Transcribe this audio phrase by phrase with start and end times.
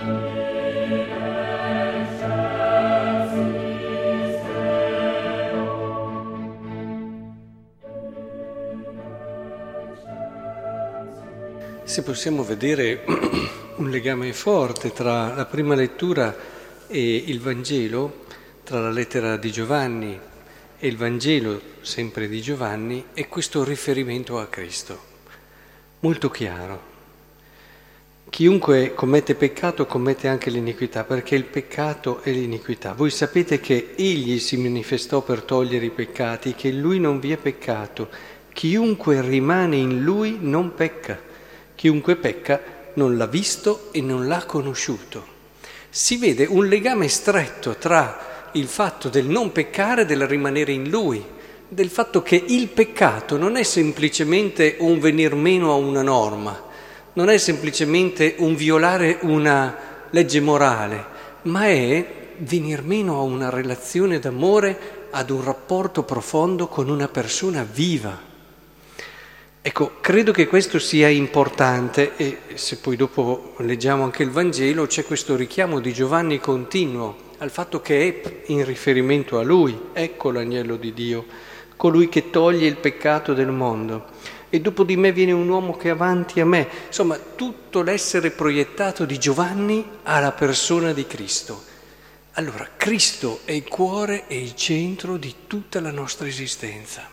[0.00, 0.06] Se
[12.02, 13.04] possiamo vedere
[13.76, 16.34] un legame forte tra la prima lettura
[16.86, 18.24] e il Vangelo,
[18.64, 20.18] tra la lettera di Giovanni
[20.78, 24.98] e il Vangelo sempre di Giovanni, è questo riferimento a Cristo,
[26.00, 26.89] molto chiaro.
[28.30, 32.94] Chiunque commette peccato commette anche l'iniquità, perché il peccato è l'iniquità.
[32.94, 37.32] Voi sapete che Egli si manifestò per togliere i peccati, che in Lui non vi
[37.32, 38.08] è peccato.
[38.52, 41.18] Chiunque rimane in Lui non pecca.
[41.74, 42.62] Chiunque pecca
[42.94, 45.38] non l'ha visto e non l'ha conosciuto.
[45.90, 50.88] Si vede un legame stretto tra il fatto del non peccare e del rimanere in
[50.88, 51.22] lui,
[51.68, 56.68] del fatto che il peccato non è semplicemente un venir meno a una norma,
[57.14, 59.76] non è semplicemente un violare una
[60.10, 61.04] legge morale,
[61.42, 67.66] ma è venir meno a una relazione d'amore, ad un rapporto profondo con una persona
[67.70, 68.28] viva.
[69.62, 75.04] Ecco, credo che questo sia importante e se poi dopo leggiamo anche il Vangelo c'è
[75.04, 80.76] questo richiamo di Giovanni continuo al fatto che è in riferimento a lui, ecco l'agnello
[80.76, 81.26] di Dio,
[81.76, 84.06] colui che toglie il peccato del mondo.
[84.50, 86.68] E dopo di me viene un uomo che è avanti a me.
[86.88, 91.62] Insomma, tutto l'essere proiettato di Giovanni alla persona di Cristo.
[92.32, 97.08] Allora, Cristo è il cuore e il centro di tutta la nostra esistenza.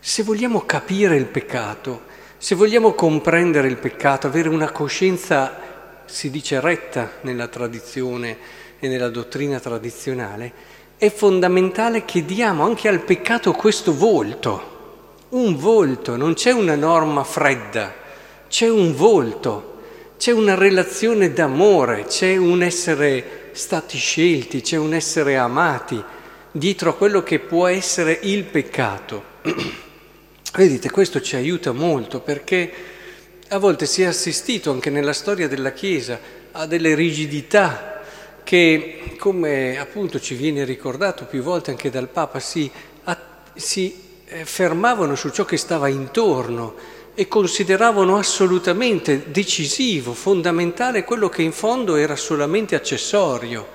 [0.00, 2.02] Se vogliamo capire il peccato,
[2.38, 5.58] se vogliamo comprendere il peccato, avere una coscienza,
[6.04, 8.38] si dice retta nella tradizione
[8.78, 10.52] e nella dottrina tradizionale,
[10.96, 14.77] è fondamentale che diamo anche al peccato questo volto,
[15.30, 17.94] un volto, non c'è una norma fredda,
[18.48, 19.76] c'è un volto,
[20.16, 26.02] c'è una relazione d'amore, c'è un essere stati scelti, c'è un essere amati
[26.50, 29.22] dietro a quello che può essere il peccato.
[30.54, 32.72] Vedete, questo ci aiuta molto perché
[33.48, 36.18] a volte si è assistito anche nella storia della Chiesa
[36.52, 38.02] a delle rigidità
[38.42, 42.70] che, come appunto ci viene ricordato più volte anche dal Papa, si,
[43.04, 43.16] a,
[43.54, 44.07] si
[44.44, 46.74] fermavano su ciò che stava intorno
[47.14, 53.66] e consideravano assolutamente decisivo, fondamentale quello che in fondo era solamente accessorio.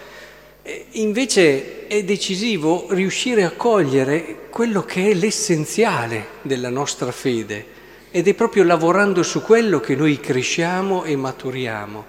[0.92, 7.66] Invece è decisivo riuscire a cogliere quello che è l'essenziale della nostra fede
[8.12, 12.06] ed è proprio lavorando su quello che noi cresciamo e maturiamo.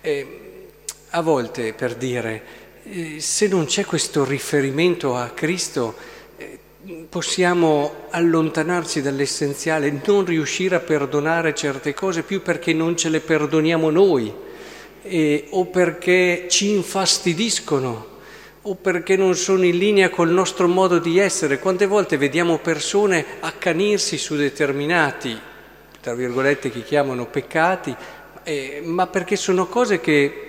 [0.00, 0.40] Eh,
[1.10, 2.42] a volte, per dire,
[2.82, 6.13] eh, se non c'è questo riferimento a Cristo, eh,
[7.08, 13.90] possiamo allontanarci dall'essenziale, non riuscire a perdonare certe cose più perché non ce le perdoniamo
[13.90, 14.32] noi
[15.02, 18.12] eh, o perché ci infastidiscono
[18.62, 21.58] o perché non sono in linea col nostro modo di essere.
[21.58, 25.38] Quante volte vediamo persone accanirsi su determinati,
[26.00, 27.94] tra virgolette, che chiamano peccati,
[28.42, 30.40] eh, ma perché sono cose che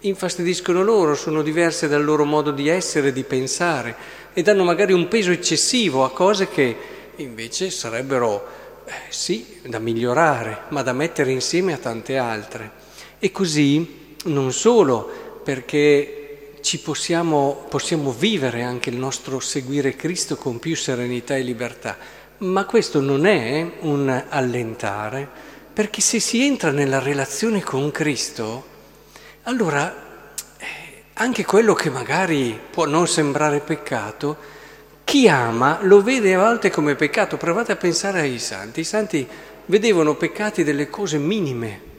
[0.00, 5.08] infastidiscono loro, sono diverse dal loro modo di essere, di pensare e danno magari un
[5.08, 6.76] peso eccessivo a cose che
[7.16, 8.46] invece sarebbero,
[8.84, 12.70] eh, sì, da migliorare, ma da mettere insieme a tante altre.
[13.18, 20.58] E così non solo perché ci possiamo, possiamo vivere anche il nostro seguire Cristo con
[20.58, 21.96] più serenità e libertà,
[22.38, 25.26] ma questo non è un allentare,
[25.72, 28.66] perché se si entra nella relazione con Cristo,
[29.44, 30.05] allora eh,
[31.18, 34.36] anche quello che magari può non sembrare peccato,
[35.04, 37.36] chi ama lo vede a volte come peccato.
[37.36, 38.80] Provate a pensare ai santi.
[38.80, 39.26] I santi
[39.66, 41.94] vedevano peccati delle cose minime,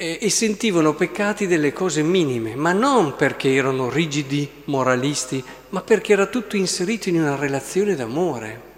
[0.00, 6.14] e, e sentivano peccati delle cose minime, ma non perché erano rigidi moralisti, ma perché
[6.14, 8.68] era tutto inserito in una relazione d'amore.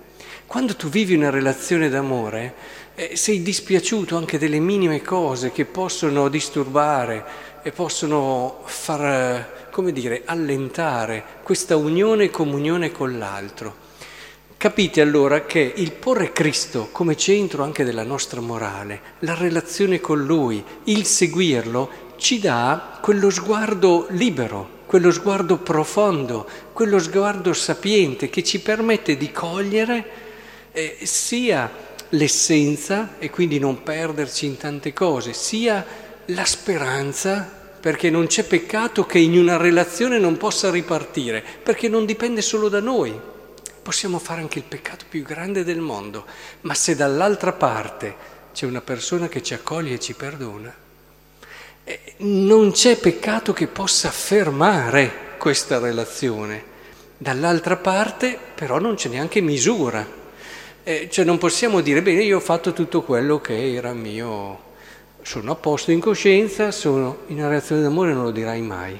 [0.46, 2.54] Quando tu vivi una relazione d'amore,
[2.94, 7.24] eh, sei dispiaciuto anche delle minime cose che possono disturbare
[7.62, 13.90] e possono far, come dire, allentare questa unione e comunione con l'altro.
[14.56, 20.24] Capite allora che il porre Cristo come centro anche della nostra morale, la relazione con
[20.24, 28.44] Lui, il seguirlo, ci dà quello sguardo libero, quello sguardo profondo, quello sguardo sapiente che
[28.44, 30.04] ci permette di cogliere
[30.70, 31.70] eh, sia
[32.12, 35.84] l'essenza e quindi non perderci in tante cose, sia
[36.26, 42.06] la speranza perché non c'è peccato che in una relazione non possa ripartire, perché non
[42.06, 43.30] dipende solo da noi,
[43.82, 46.24] Possiamo fare anche il peccato più grande del mondo,
[46.60, 48.14] ma se dall'altra parte
[48.54, 50.72] c'è una persona che ci accoglie e ci perdona,
[51.82, 56.70] eh, non c'è peccato che possa fermare questa relazione.
[57.18, 60.20] Dall'altra parte però non c'è neanche misura.
[60.84, 64.70] Eh, cioè non possiamo dire, bene, io ho fatto tutto quello che era mio
[65.22, 68.98] sono a posto in coscienza, sono in una relazione d'amore non lo dirai mai.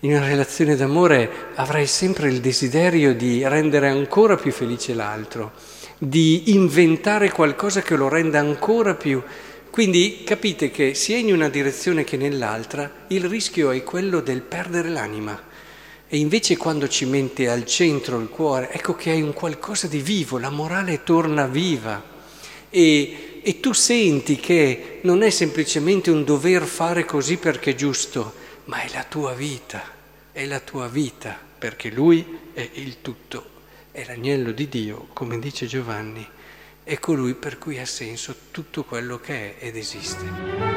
[0.00, 5.52] In una relazione d'amore avrai sempre il desiderio di rendere ancora più felice l'altro,
[5.98, 9.22] di inventare qualcosa che lo renda ancora più.
[9.70, 14.88] Quindi capite che sia in una direzione che nell'altra il rischio è quello del perdere
[14.88, 15.38] l'anima.
[16.08, 19.98] E invece quando ci mette al centro il cuore, ecco che hai un qualcosa di
[19.98, 22.00] vivo, la morale torna viva.
[22.70, 28.34] E, e tu senti che non è semplicemente un dover fare così perché è giusto,
[28.66, 29.82] ma è la tua vita,
[30.30, 33.44] è la tua vita, perché Lui è il tutto,
[33.90, 36.24] è l'agnello di Dio, come dice Giovanni,
[36.84, 40.75] è colui per cui ha senso tutto quello che è ed esiste.